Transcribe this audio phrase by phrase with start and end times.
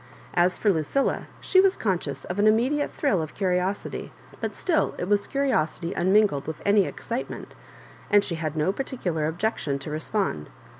[0.33, 4.95] As for Lucilla, she was conscious of an immediate thrill of curi osity, but still
[4.97, 7.53] it was curiosity unmingled with sny excitement,
[8.09, 9.77] and she had no particular objection.
[9.77, 10.49] to respond.